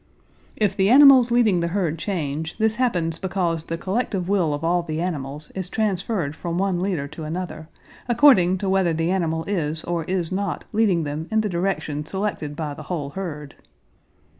"If 0.55 0.75
the 0.75 0.89
animals 0.89 1.29
leading 1.29 1.59
the 1.59 1.67
herd 1.67 1.99
change, 1.99 2.57
this 2.57 2.73
happens 2.77 3.19
because 3.19 3.65
the 3.65 3.77
collective 3.77 4.27
will 4.27 4.51
of 4.51 4.63
all 4.63 4.81
the 4.81 4.99
animals 4.99 5.51
is 5.53 5.69
transferred 5.69 6.35
from 6.35 6.57
one 6.57 6.81
leader 6.81 7.07
to 7.09 7.23
another, 7.23 7.69
according 8.09 8.57
to 8.65 8.67
whether 8.67 8.93
the 8.93 9.11
animal 9.11 9.43
is 9.45 9.83
or 9.83 10.03
is 10.05 10.31
not 10.31 10.63
leading 10.73 11.03
them 11.03 11.27
in 11.29 11.41
the 11.41 11.49
direction 11.49 12.03
selected 12.03 12.55
by 12.55 12.73
the 12.73 12.81
whole 12.89 13.11
herd." 13.11 13.53